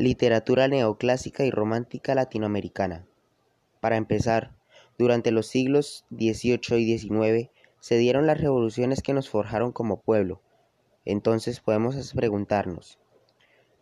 [0.00, 3.04] Literatura neoclásica y romántica latinoamericana.
[3.80, 4.56] Para empezar,
[4.96, 7.50] durante los siglos XVIII y XIX
[7.80, 10.40] se dieron las revoluciones que nos forjaron como pueblo.
[11.04, 12.98] Entonces podemos preguntarnos,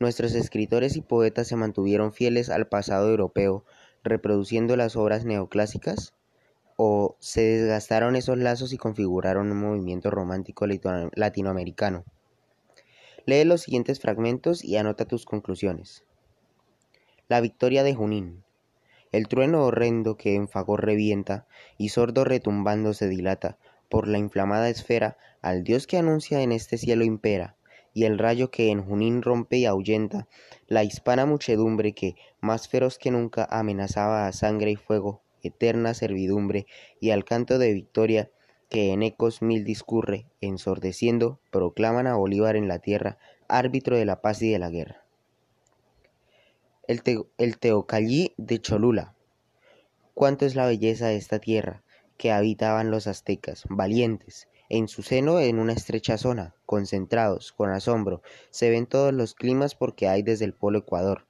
[0.00, 3.66] ¿nuestros escritores y poetas se mantuvieron fieles al pasado europeo,
[4.02, 6.14] reproduciendo las obras neoclásicas?
[6.78, 12.06] ¿O se desgastaron esos lazos y configuraron un movimiento romántico latinoamericano?
[13.28, 16.04] Lee los siguientes fragmentos y anota tus conclusiones.
[17.26, 18.44] La victoria de Junín.
[19.10, 24.68] El trueno horrendo que en Fagor revienta y sordo retumbando se dilata por la inflamada
[24.68, 27.56] esfera al Dios que anuncia en este cielo impera,
[27.92, 30.28] y el rayo que en Junín rompe y ahuyenta
[30.68, 36.68] la hispana muchedumbre que, más feroz que nunca, amenazaba a sangre y fuego, eterna servidumbre,
[37.00, 38.30] y al canto de victoria
[38.68, 44.20] que en ecos mil discurre, ensordeciendo, proclaman a Bolívar en la tierra, árbitro de la
[44.20, 45.06] paz y de la guerra
[46.86, 49.14] el, Teocallí de Cholula.
[50.14, 51.82] Cuánto es la belleza de esta tierra
[52.16, 58.22] que habitaban los aztecas, valientes, en su seno en una estrecha zona, concentrados, con asombro,
[58.50, 61.26] se ven todos los climas porque hay desde el polo Ecuador.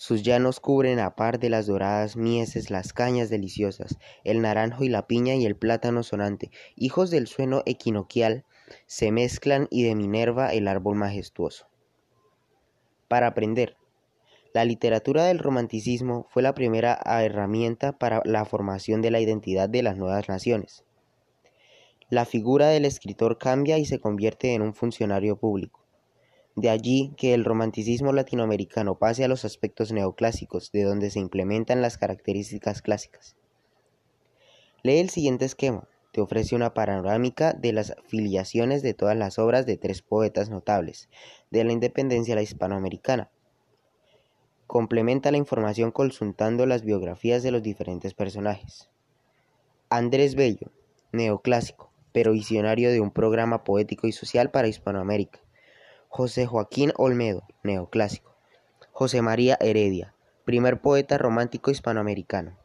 [0.00, 4.88] Sus llanos cubren a par de las doradas mieses las cañas deliciosas, el naranjo y
[4.88, 8.44] la piña y el plátano sonante, hijos del sueno equinoccial,
[8.86, 11.66] se mezclan y de Minerva el árbol majestuoso.
[13.08, 13.76] Para aprender,
[14.54, 19.82] la literatura del romanticismo fue la primera herramienta para la formación de la identidad de
[19.82, 20.84] las nuevas naciones.
[22.08, 25.87] La figura del escritor cambia y se convierte en un funcionario público.
[26.58, 31.82] De allí que el romanticismo latinoamericano pase a los aspectos neoclásicos, de donde se implementan
[31.82, 33.36] las características clásicas.
[34.82, 35.86] Lee el siguiente esquema.
[36.12, 41.08] Te ofrece una panorámica de las filiaciones de todas las obras de tres poetas notables
[41.52, 43.30] de la independencia la hispanoamericana,
[44.66, 48.90] Complementa la información consultando las biografías de los diferentes personajes.
[49.90, 50.72] Andrés Bello,
[51.12, 55.38] neoclásico, pero visionario de un programa poético y social para Hispanoamérica.
[56.10, 58.34] José Joaquín Olmedo, neoclásico.
[58.92, 60.14] José María Heredia,
[60.44, 62.56] primer poeta romántico hispanoamericano.